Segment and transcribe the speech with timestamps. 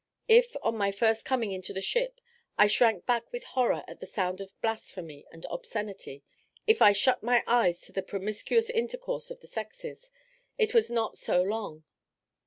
[0.27, 2.21] If, on my first coming into the ship,
[2.57, 6.23] I shrank back with horror at the sound of blasphemy and obscenity
[6.65, 10.09] if I shut my eyes to the promiscuous intercourse of the sexes,
[10.57, 11.83] it was not so long.